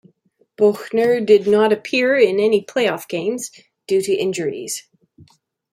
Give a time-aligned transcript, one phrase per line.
[0.57, 3.51] Boughner did not appear in any playoff games
[3.85, 4.87] due to injuries.